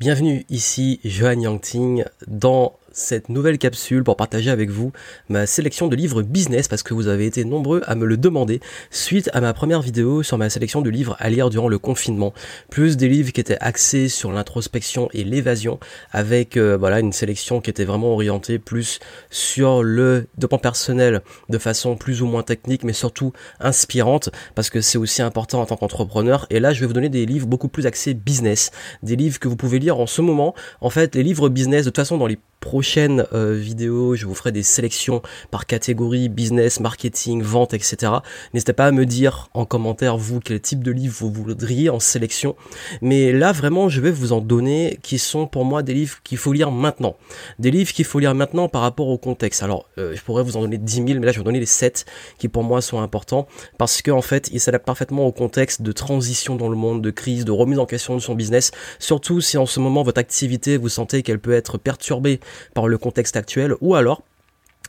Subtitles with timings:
[0.00, 4.92] Bienvenue ici, Johan Yangting, dans cette nouvelle capsule pour partager avec vous
[5.28, 8.60] ma sélection de livres business parce que vous avez été nombreux à me le demander
[8.90, 12.32] suite à ma première vidéo sur ma sélection de livres à lire durant le confinement.
[12.70, 15.78] Plus des livres qui étaient axés sur l'introspection et l'évasion
[16.12, 18.98] avec euh, voilà une sélection qui était vraiment orientée plus
[19.30, 24.80] sur le développement personnel de façon plus ou moins technique mais surtout inspirante parce que
[24.80, 27.68] c'est aussi important en tant qu'entrepreneur et là je vais vous donner des livres beaucoup
[27.68, 28.70] plus axés business,
[29.02, 30.54] des livres que vous pouvez lire en ce moment.
[30.80, 34.34] En fait, les livres business de toute façon dans les prochaine euh, vidéo, je vous
[34.34, 38.12] ferai des sélections par catégorie, business, marketing, vente, etc.
[38.52, 42.00] N'hésitez pas à me dire en commentaire, vous, quel type de livre vous voudriez en
[42.00, 42.56] sélection.
[43.02, 46.38] Mais là, vraiment, je vais vous en donner qui sont pour moi des livres qu'il
[46.38, 47.16] faut lire maintenant.
[47.58, 49.62] Des livres qu'il faut lire maintenant par rapport au contexte.
[49.62, 51.60] Alors, euh, je pourrais vous en donner 10 000, mais là, je vais vous donner
[51.60, 52.04] les 7
[52.38, 55.92] qui pour moi sont importants parce qu'en en fait, ils s'adaptent parfaitement au contexte de
[55.92, 58.70] transition dans le monde, de crise, de remise en question de son business.
[58.98, 62.40] Surtout si en ce moment, votre activité, vous sentez qu'elle peut être perturbée
[62.74, 64.22] par le contexte actuel, ou alors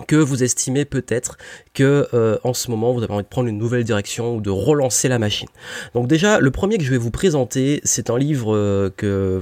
[0.07, 1.37] que vous estimez peut-être
[1.73, 4.49] que euh, en ce moment vous avez envie de prendre une nouvelle direction ou de
[4.49, 5.49] relancer la machine.
[5.93, 9.41] Donc déjà le premier que je vais vous présenter c'est un livre euh, que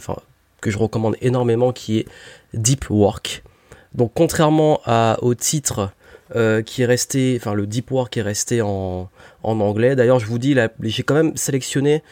[0.61, 2.07] que je recommande énormément qui est
[2.53, 3.43] Deep Work.
[3.93, 5.91] Donc contrairement à, au titre
[6.35, 9.09] euh, qui est resté, enfin le Deep Work est resté en,
[9.43, 9.95] en anglais.
[9.95, 12.03] D'ailleurs je vous dis j'ai quand même sélectionné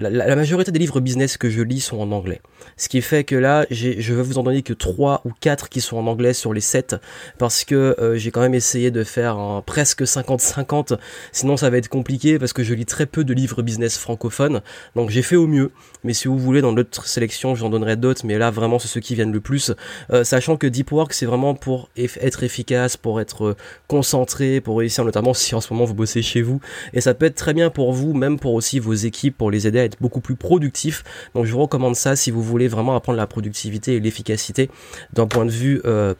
[0.00, 2.40] la, majorité des livres business que je lis sont en anglais.
[2.76, 5.80] Ce qui fait que là, je vais vous en donner que 3 ou 4 qui
[5.80, 6.96] sont en anglais sur les 7
[7.38, 10.98] parce que euh, j'ai quand même essayé de faire presque 50-50.
[11.32, 14.62] Sinon, ça va être compliqué parce que je lis très peu de livres business francophones.
[14.96, 15.70] Donc, j'ai fait au mieux.
[16.02, 18.24] Mais si vous voulez, dans d'autres sélections, j'en donnerai d'autres.
[18.24, 19.72] Mais là, vraiment, c'est ceux qui viennent le plus.
[20.10, 23.56] Euh, sachant que Deep Work, c'est vraiment pour être efficace, pour être euh,
[23.88, 26.60] concentré, pour réussir, notamment si en ce moment vous bossez chez vous.
[26.94, 29.66] Et ça peut être très bien pour vous, même pour aussi vos équipes, pour les
[29.66, 31.04] aider à beaucoup plus productif.
[31.34, 34.70] Donc je vous recommande ça si vous voulez vraiment apprendre la productivité et l'efficacité
[35.12, 36.14] d'un point de vue euh,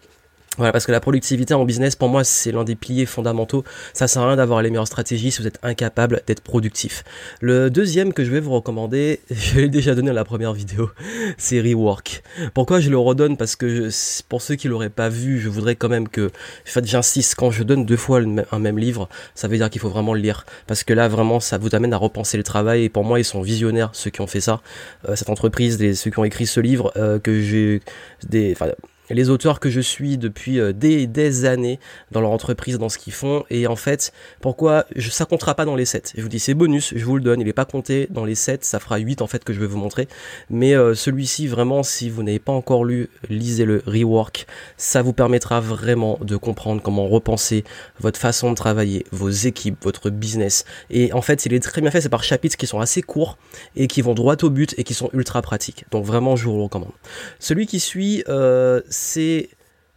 [0.56, 3.62] voilà, parce que la productivité en business, pour moi, c'est l'un des piliers fondamentaux.
[3.94, 7.04] Ça sert à rien d'avoir les meilleures stratégies si vous êtes incapable d'être productif.
[7.40, 10.90] Le deuxième que je vais vous recommander, je l'ai déjà donné dans la première vidéo,
[11.38, 12.24] c'est Rework.
[12.52, 13.36] Pourquoi je le redonne?
[13.36, 13.90] Parce que
[14.28, 16.30] pour ceux qui l'auraient pas vu, je voudrais quand même que, en
[16.64, 18.20] fait, j'insiste, quand je donne deux fois
[18.50, 20.44] un même livre, ça veut dire qu'il faut vraiment le lire.
[20.66, 22.84] Parce que là, vraiment, ça vous amène à repenser le travail.
[22.84, 24.60] Et pour moi, ils sont visionnaires, ceux qui ont fait ça.
[25.08, 27.82] Euh, cette entreprise, ceux qui ont écrit ce livre, euh, que j'ai,
[28.28, 28.72] des, enfin,
[29.14, 31.78] les auteurs que je suis depuis euh, des, des années
[32.10, 33.44] dans leur entreprise, dans ce qu'ils font.
[33.50, 36.54] Et en fait, pourquoi je, ça comptera pas dans les 7 Je vous dis, c'est
[36.54, 37.40] bonus, je vous le donne.
[37.40, 39.66] Il n'est pas compté dans les 7, ça fera 8 en fait que je vais
[39.66, 40.08] vous montrer.
[40.48, 44.46] Mais euh, celui-ci, vraiment, si vous n'avez pas encore lu, lisez le Rework.
[44.76, 47.64] Ça vous permettra vraiment de comprendre comment repenser
[47.98, 50.64] votre façon de travailler, vos équipes, votre business.
[50.90, 53.38] Et en fait, il est très bien fait, c'est par chapitres qui sont assez courts
[53.76, 55.84] et qui vont droit au but et qui sont ultra pratiques.
[55.90, 56.92] Donc vraiment, je vous le recommande.
[57.38, 59.48] Celui qui suit, euh, c'est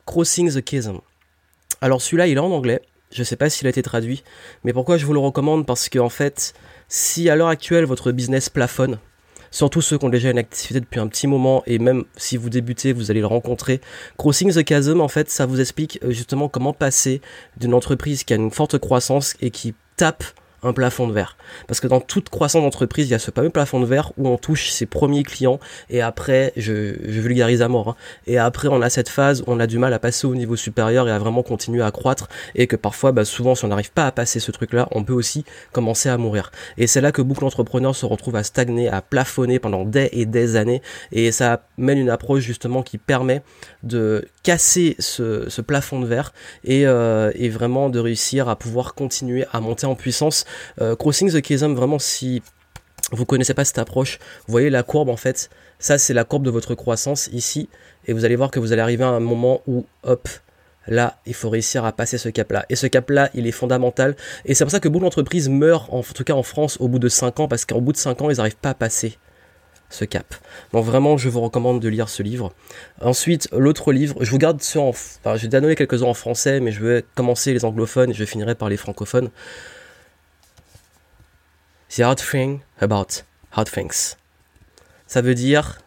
[0.06, 1.00] Crossing the Chasm.
[1.82, 2.82] Alors celui-là, il est en anglais.
[3.12, 4.24] Je ne sais pas s'il a été traduit,
[4.64, 5.68] mais pourquoi je vous le recommande?
[5.68, 6.54] Parce que en fait,
[6.88, 8.98] si à l'heure actuelle votre business plafonne,
[9.52, 12.50] surtout ceux qui ont déjà une activité depuis un petit moment et même si vous
[12.50, 13.82] débutez, vous allez le rencontrer.
[14.18, 17.22] Crossing the Chasm, en fait, ça vous explique euh, justement comment passer
[17.58, 20.24] d'une entreprise qui a une forte croissance et qui tape
[20.68, 21.38] un plafond de verre.
[21.68, 24.28] Parce que dans toute croissance d'entreprise, il y a ce fameux plafond de verre où
[24.28, 25.60] on touche ses premiers clients
[25.90, 27.96] et après, je, vulgarise à mort, hein,
[28.28, 30.56] et après on a cette phase où on a du mal à passer au niveau
[30.56, 33.92] supérieur et à vraiment continuer à croître et que parfois, bah, souvent, si on n'arrive
[33.92, 36.52] pas à passer ce truc-là, on peut aussi commencer à mourir.
[36.78, 40.26] Et c'est là que beaucoup d'entrepreneurs se retrouvent à stagner, à plafonner pendant des et
[40.26, 40.82] des années
[41.12, 43.42] et ça mène une approche justement qui permet
[43.84, 49.46] de casser ce, plafond de verre et, euh, et vraiment de réussir à pouvoir continuer
[49.52, 50.46] à monter en puissance
[51.00, 52.42] Crossing the Chasm, vraiment, si
[53.12, 56.44] vous connaissez pas cette approche, vous voyez la courbe en fait, ça c'est la courbe
[56.46, 57.70] de votre croissance ici,
[58.06, 60.30] et vous allez voir que vous allez arriver à un moment où, hop,
[60.88, 62.66] là, il faut réussir à passer ce cap-là.
[62.70, 64.16] Et ce cap-là, il est fondamental.
[64.46, 67.00] Et c'est pour ça que beaucoup d'entreprises meurent, en tout cas en France, au bout
[67.00, 69.18] de 5 ans, parce qu'au bout de 5 ans, ils n'arrivent pas à passer
[69.90, 70.36] ce cap.
[70.74, 72.54] Donc vraiment, je vous recommande de lire ce livre.
[73.00, 74.90] Ensuite, l'autre livre, je vous garde ce en...
[74.90, 78.56] Enfin, j'ai donné quelques-uns en français, mais je vais commencer les anglophones et je finirai
[78.56, 79.30] par les francophones.
[81.96, 84.16] The hard thing about hard things.
[85.06, 85.78] Ça veut dire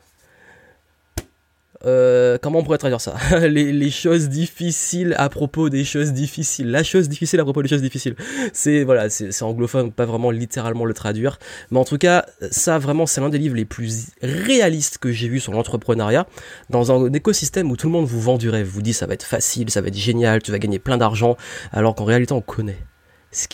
[1.85, 3.17] euh, comment on pourrait traduire ça?
[3.49, 6.71] Les, choses difficiles à propos des choses difficiles.
[6.71, 8.15] La chose difficile à propos des choses difficiles.
[8.53, 11.41] C'est voilà, c'est anglophone, pas vraiment littéralement le traduire,
[11.73, 15.29] mais en tout cas, ça vraiment c'est l'un des livres les plus réalistes que j'ai
[15.29, 16.29] vu sur l'entrepreneuriat
[16.71, 19.15] dans un écosystème où tout le monde vous vend du rêve, vous dit ça va
[19.15, 21.37] être facile, ça va être génial, tu vas gagner plein d'argent,
[21.73, 22.79] alors qu'en réalité on connaît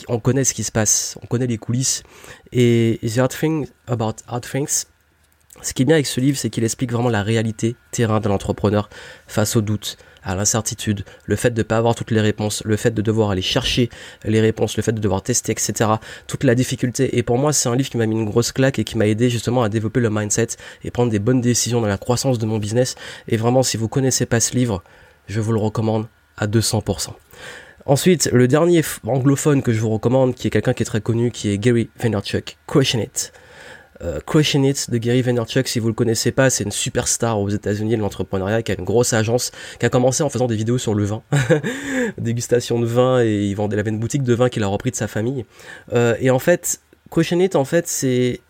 [0.09, 2.03] on connaît ce qui se passe, on connaît les coulisses.
[2.53, 4.85] Et The Hard Thing About Hard Things,
[5.61, 8.29] Ce qui est bien avec ce livre, c'est qu'il explique vraiment la réalité terrain de
[8.29, 8.89] l'entrepreneur
[9.27, 12.77] face aux doutes, à l'incertitude, le fait de ne pas avoir toutes les réponses, le
[12.77, 13.91] fait de devoir aller chercher
[14.25, 15.91] les réponses, le fait de devoir tester, etc.
[16.27, 17.19] Toute la difficulté.
[17.19, 19.07] Et pour moi, c'est un livre qui m'a mis une grosse claque et qui m'a
[19.07, 20.49] aidé justement à développer le mindset
[20.85, 22.95] et prendre des bonnes décisions dans la croissance de mon business.
[23.29, 24.83] Et vraiment, si vous connaissez pas ce livre,
[25.27, 26.07] je vous le recommande
[26.37, 27.11] à 200%.
[27.85, 31.33] Ensuite, le dernier anglophone que je vous recommande, qui est quelqu'un qui est très connu,
[31.33, 33.33] qui est Gary Vaynerchuk, Question It.
[34.03, 37.49] Euh, Question It de Gary Vaynerchuk, si vous le connaissez pas, c'est une superstar aux
[37.49, 39.51] États-Unis de l'entrepreneuriat qui a une grosse agence,
[39.81, 41.23] qui a commencé en faisant des vidéos sur le vin,
[42.19, 44.93] dégustation de vin, et il, vendait, il avait une boutique de vin qu'il a repris
[44.93, 45.45] de sa famille.
[45.93, 46.81] Euh, et en fait,
[47.15, 48.41] Question It, en fait, c'est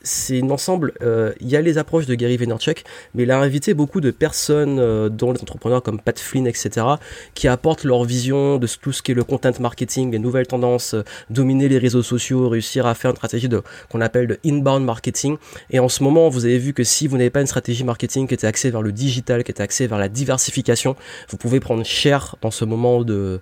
[0.41, 0.93] un ensemble.
[1.03, 4.13] Euh, il y a les approches de Gary Vaynerchuk, mais il a invité beaucoup de
[4.13, 6.87] personnes, euh, dont les entrepreneurs comme Pat Flynn, etc.,
[7.35, 10.95] qui apportent leur vision de tout ce qui est le content marketing, les nouvelles tendances,
[10.95, 13.49] euh, dominer les réseaux sociaux, réussir à faire une stratégie
[13.91, 15.39] qu'on appelle de inbound marketing.
[15.71, 18.29] Et en ce moment, vous avez vu que si vous n'avez pas une stratégie marketing
[18.29, 20.95] qui était axée vers le digital, qui était axée vers la diversification,
[21.31, 23.41] vous pouvez prendre cher dans ce moment de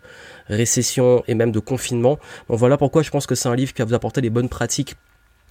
[0.49, 2.19] récession et même de confinement.
[2.49, 4.49] Donc voilà pourquoi je pense que c'est un livre qui va vous apporter les bonnes
[4.49, 4.97] pratiques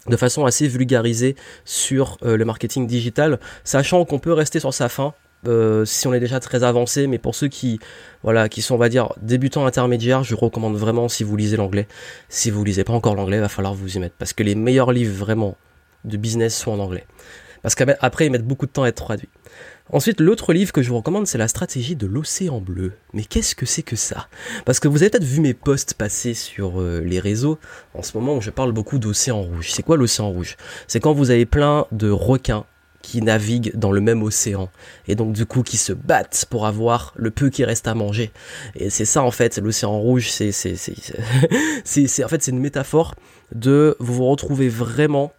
[0.08, 1.36] de façon assez vulgarisée
[1.66, 5.14] sur euh, le marketing digital, sachant qu'on peut rester sur sa fin.
[5.48, 7.80] Euh, si on est déjà très avancé, mais pour ceux qui,
[8.24, 11.88] voilà, qui sont, on va dire, débutants intermédiaires, je recommande vraiment si vous lisez l'anglais.
[12.28, 14.92] Si vous lisez pas encore l'anglais, va falloir vous y mettre, parce que les meilleurs
[14.92, 15.56] livres vraiment
[16.04, 17.06] de business sont en anglais.
[17.62, 19.30] Parce qu'après, ils mettent beaucoup de temps à être traduits.
[19.92, 22.94] Ensuite, l'autre livre que je vous recommande, c'est La stratégie de l'océan bleu.
[23.14, 24.28] Mais qu'est-ce que c'est que ça?
[24.66, 27.58] Parce que vous avez peut-être vu mes posts passer sur euh, les réseaux
[27.96, 29.72] en ce moment où je parle beaucoup d'océan rouge.
[29.72, 30.58] C'est quoi l'océan rouge?
[30.88, 32.66] C'est quand vous avez plein de requins
[33.02, 34.70] qui naviguent dans le même océan
[35.08, 38.32] et donc du coup qui se battent pour avoir le peu qui reste à manger
[38.76, 40.50] et c'est ça en fait l'océan rouge c'est
[42.24, 43.16] en fait une métaphore
[43.56, 45.32] de vous vous retrouvez vraiment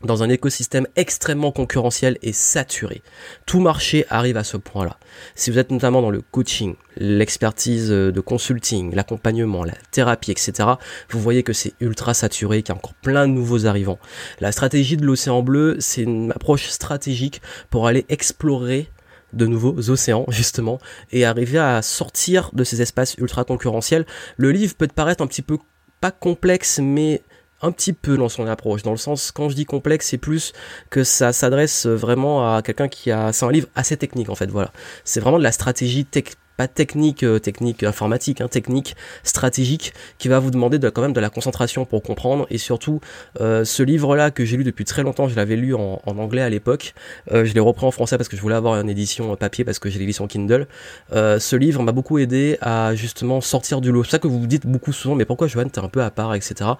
[0.00, 3.02] dans un écosystème extrêmement concurrentiel et saturé.
[3.46, 4.98] Tout marché arrive à ce point-là.
[5.34, 10.70] Si vous êtes notamment dans le coaching, l'expertise de consulting, l'accompagnement, la thérapie, etc.,
[11.10, 13.98] vous voyez que c'est ultra saturé, qu'il y a encore plein de nouveaux arrivants.
[14.40, 17.40] La stratégie de l'océan bleu, c'est une approche stratégique
[17.70, 18.88] pour aller explorer
[19.32, 20.78] de nouveaux océans justement
[21.10, 24.04] et arriver à sortir de ces espaces ultra concurrentiels.
[24.36, 25.58] Le livre peut paraître un petit peu
[26.00, 27.22] pas complexe mais
[27.62, 28.82] un petit peu dans son approche.
[28.82, 30.52] Dans le sens, quand je dis complexe, c'est plus
[30.90, 33.32] que ça s'adresse vraiment à quelqu'un qui a.
[33.32, 34.72] C'est un livre assez technique en fait, voilà.
[35.04, 36.24] C'est vraiment de la stratégie tech
[36.68, 41.20] technique, euh, technique informatique, hein, technique stratégique, qui va vous demander de, quand même de
[41.20, 42.46] la concentration pour comprendre.
[42.50, 43.00] Et surtout,
[43.40, 46.50] euh, ce livre-là que j'ai lu depuis très longtemps, je l'avais lu en, anglais à
[46.50, 46.94] l'époque,
[47.32, 49.78] euh, je l'ai repris en français parce que je voulais avoir une édition papier parce
[49.78, 50.66] que j'ai l'édition Kindle.
[51.10, 54.04] ce livre m'a beaucoup aidé à justement sortir du lot.
[54.04, 56.10] C'est ça que vous vous dites beaucoup souvent, mais pourquoi Joanne, t'es un peu à
[56.10, 56.70] part, etc.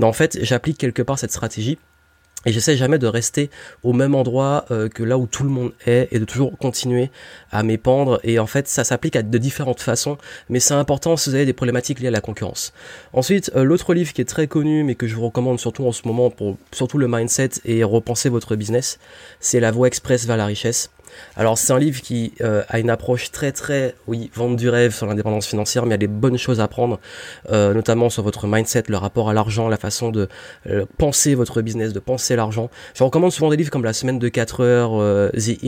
[0.00, 1.78] En fait, j'applique quelque part cette stratégie
[2.46, 3.50] et j'essaie jamais de rester
[3.82, 7.10] au même endroit euh, que là où tout le monde est et de toujours continuer
[7.50, 8.20] à m'épandre.
[8.24, 10.18] Et en fait, ça s'applique à de différentes façons,
[10.48, 12.72] mais c'est important si vous avez des problématiques liées à la concurrence.
[13.12, 15.92] Ensuite, euh, l'autre livre qui est très connu, mais que je vous recommande surtout en
[15.92, 18.98] ce moment pour surtout le mindset et repenser votre business,
[19.40, 20.90] c'est La Voie Express vers la richesse.
[21.36, 24.94] Alors c'est un livre qui euh, a une approche très très, oui, vente du rêve
[24.94, 27.00] sur l'indépendance financière, mais il y a des bonnes choses à prendre,
[27.50, 30.28] euh, notamment sur votre mindset, le rapport à l'argent, la façon de
[30.68, 32.70] euh, penser votre business, de penser l'argent.
[32.94, 35.62] Je recommande souvent des livres comme La semaine de 4 heures, The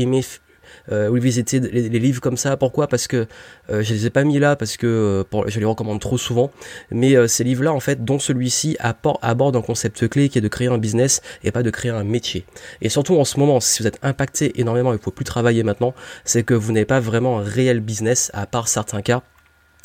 [0.93, 2.57] euh, revisiter les, les, livres comme ça.
[2.57, 2.89] Pourquoi?
[2.89, 3.27] Parce que
[3.71, 6.19] euh, je les ai pas mis là parce que euh, pour, je les recommande trop
[6.19, 6.51] souvent.
[6.91, 10.49] Mais euh, ces livres-là, en fait, dont celui-ci aborde un concept clé qui est de
[10.49, 12.45] créer un business et pas de créer un métier.
[12.83, 15.95] Et surtout en ce moment, si vous êtes impacté énormément, il faut plus travailler maintenant,
[16.25, 19.23] c'est que vous n'avez pas vraiment un réel business à part certains cas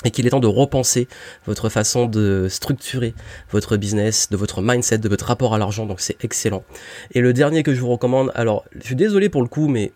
[0.05, 1.07] et qu'il est temps de repenser
[1.45, 3.13] votre façon de structurer
[3.51, 6.63] votre business, de votre mindset, de votre rapport à l'argent, donc c'est excellent.
[7.11, 9.91] Et le dernier que je vous recommande, alors je suis désolé pour le coup, mais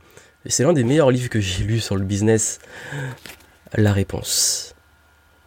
[0.50, 2.60] c'est l'un des meilleurs livres que j'ai lu sur le business.
[3.76, 4.76] La réponse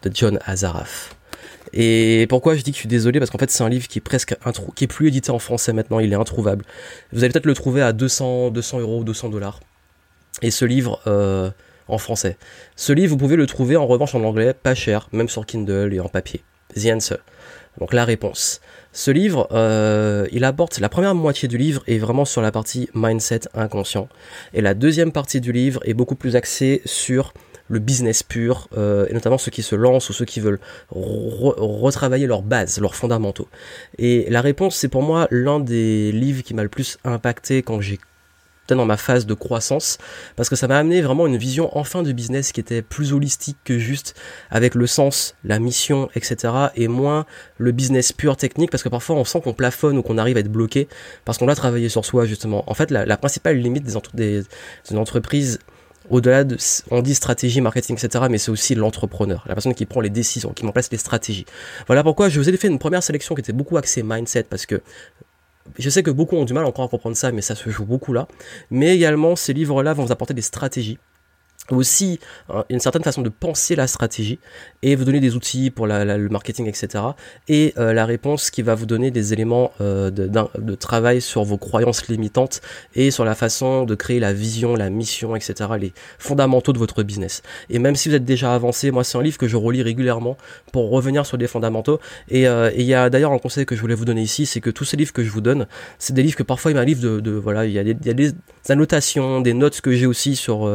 [0.02, 1.14] de John Azaraf.
[1.72, 3.18] Et pourquoi je dis que je suis désolé?
[3.18, 4.34] Parce qu'en fait, c'est un livre qui est presque
[4.74, 5.98] qui est plus édité en français maintenant.
[5.98, 6.64] Il est introuvable.
[7.12, 9.60] Vous allez peut-être le trouver à 200, 200 euros, 200 dollars.
[10.42, 11.50] Et ce livre euh,
[11.88, 12.36] en français.
[12.76, 15.92] Ce livre, vous pouvez le trouver en revanche en anglais, pas cher, même sur Kindle
[15.92, 16.42] et en papier.
[16.74, 17.18] The Answer.
[17.78, 18.60] Donc la réponse.
[18.92, 22.88] Ce livre, euh, il aborde la première moitié du livre est vraiment sur la partie
[22.94, 24.08] mindset inconscient,
[24.54, 27.34] et la deuxième partie du livre est beaucoup plus axée sur
[27.68, 32.26] le business pur, euh, et notamment ceux qui se lancent ou ceux qui veulent retravailler
[32.26, 33.48] leurs bases, leurs fondamentaux.
[33.98, 37.80] Et la réponse, c'est pour moi l'un des livres qui m'a le plus impacté quand
[37.80, 37.98] j'ai
[38.74, 39.98] dans ma phase de croissance
[40.34, 43.56] parce que ça m'a amené vraiment une vision enfin de business qui était plus holistique
[43.64, 44.14] que juste
[44.50, 46.52] avec le sens, la mission, etc.
[46.74, 47.26] et moins
[47.58, 50.40] le business pur technique parce que parfois on sent qu'on plafonne ou qu'on arrive à
[50.40, 50.88] être bloqué
[51.24, 52.64] parce qu'on doit travailler sur soi justement.
[52.66, 54.42] En fait, la, principale limite des, des,
[54.90, 55.58] des entreprises
[56.10, 56.56] au-delà de,
[56.90, 60.52] on dit stratégie, marketing, etc., mais c'est aussi l'entrepreneur, la personne qui prend les décisions,
[60.52, 61.46] qui met en place les stratégies.
[61.86, 64.66] Voilà pourquoi je vous ai fait une première sélection qui était beaucoup axée mindset, parce
[64.66, 64.80] que
[65.78, 67.84] je sais que beaucoup ont du mal encore à comprendre ça, mais ça se joue
[67.84, 68.28] beaucoup là.
[68.70, 70.98] Mais également, ces livres-là vont vous apporter des stratégies
[71.70, 74.38] aussi hein, une certaine façon de penser la stratégie
[74.82, 77.04] et vous donner des outils pour le marketing, etc.
[77.48, 81.58] Et euh, la réponse qui va vous donner des éléments euh, de, travail sur vos
[81.58, 82.60] croyances limitantes
[82.94, 85.70] et sur la façon de créer la vision, la mission, etc.
[85.80, 87.42] Les fondamentaux de votre business.
[87.70, 90.36] Et même si vous êtes déjà avancé, moi c'est un livre que je relis régulièrement
[90.72, 91.98] pour revenir sur des fondamentaux.
[92.28, 94.60] Et euh, il y a d'ailleurs un conseil que je voulais vous donner ici, c'est
[94.60, 95.66] que tous ces livres que je vous donne,
[95.98, 98.32] c'est des livres que parfois il m'arrive de, de, voilà, il y a des
[98.68, 100.68] annotations, des notes que j'ai aussi sur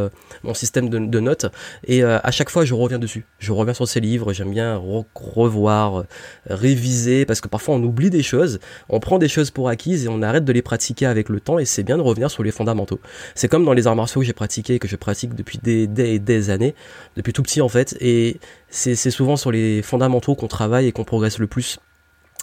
[0.43, 1.45] mon système de, notes.
[1.85, 3.25] Et euh, à chaque fois, je reviens dessus.
[3.39, 4.33] Je reviens sur ces livres.
[4.33, 4.75] J'aime bien
[5.15, 6.05] revoir, euh,
[6.49, 8.59] réviser, parce que parfois on oublie des choses.
[8.89, 11.59] On prend des choses pour acquises et on arrête de les pratiquer avec le temps.
[11.59, 12.99] Et c'est bien de revenir sur les fondamentaux.
[13.35, 16.19] C'est comme dans les arts martiaux que j'ai pratiqué, que je pratique depuis des, des,
[16.19, 16.75] des années,
[17.15, 17.95] depuis tout petit en fait.
[17.99, 21.79] Et c'est souvent sur les fondamentaux qu'on travaille et qu'on progresse le plus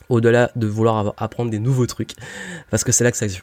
[0.09, 2.12] au-delà de vouloir apprendre des nouveaux trucs
[2.71, 3.42] parce que c'est là que ça joue.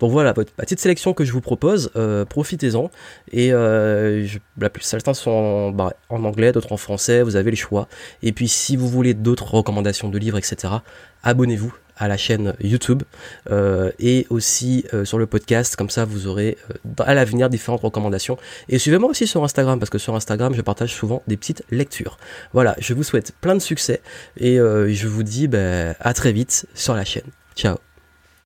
[0.00, 2.90] Donc voilà, petite sélection que je vous propose, euh, profitez-en.
[3.32, 4.26] Et euh,
[4.58, 7.88] la plus, certains sont bah, en anglais, d'autres en français, vous avez le choix.
[8.22, 10.74] Et puis si vous voulez d'autres recommandations de livres, etc.,
[11.22, 13.04] abonnez-vous à la chaîne YouTube
[13.50, 16.58] euh, et aussi sur le podcast, comme ça vous aurez
[16.98, 18.36] à l'avenir différentes recommandations.
[18.68, 22.18] Et suivez-moi aussi sur Instagram, parce que sur Instagram je partage souvent des petites lectures.
[22.52, 24.02] Voilà, je vous souhaite plein de succès
[24.36, 27.30] et je vous dis bah, à très vite sur la chaîne.
[27.56, 27.85] Ciao